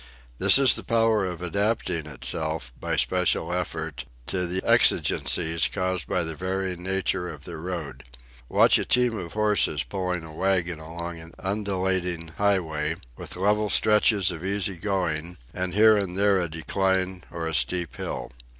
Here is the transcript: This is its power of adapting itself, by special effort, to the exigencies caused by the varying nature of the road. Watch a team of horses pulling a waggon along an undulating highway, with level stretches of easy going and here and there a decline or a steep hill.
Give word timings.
This 0.39 0.57
is 0.57 0.75
its 0.75 0.87
power 0.87 1.27
of 1.27 1.43
adapting 1.43 2.07
itself, 2.07 2.73
by 2.79 2.95
special 2.95 3.53
effort, 3.53 4.05
to 4.25 4.47
the 4.47 4.63
exigencies 4.65 5.67
caused 5.67 6.07
by 6.07 6.23
the 6.23 6.33
varying 6.33 6.81
nature 6.81 7.29
of 7.29 7.43
the 7.45 7.55
road. 7.57 8.03
Watch 8.49 8.79
a 8.79 8.83
team 8.85 9.15
of 9.19 9.33
horses 9.33 9.83
pulling 9.83 10.23
a 10.23 10.33
waggon 10.33 10.79
along 10.79 11.19
an 11.19 11.33
undulating 11.37 12.29
highway, 12.29 12.95
with 13.15 13.35
level 13.35 13.69
stretches 13.69 14.31
of 14.31 14.43
easy 14.43 14.77
going 14.77 15.37
and 15.53 15.75
here 15.75 15.95
and 15.95 16.17
there 16.17 16.39
a 16.41 16.49
decline 16.49 17.23
or 17.29 17.45
a 17.45 17.53
steep 17.53 17.97
hill. 17.97 18.31